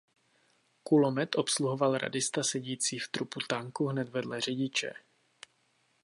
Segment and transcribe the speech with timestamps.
[0.83, 4.93] Kulomet obsluhoval radista sedící v trupu tanku hned vedle řidiče.